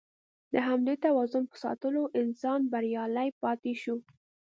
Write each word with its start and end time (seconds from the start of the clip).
د 0.53 0.55
همدې 0.67 0.95
توازن 1.05 1.43
په 1.51 1.55
ساتلو 1.63 2.03
انسان 2.21 2.59
بریالی 2.71 3.29
پاتې 3.41 3.73
شوی. 3.81 4.03